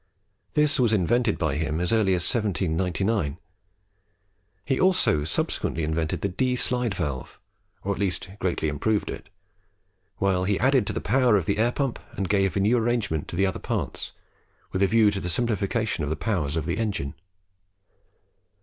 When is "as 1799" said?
2.15-3.37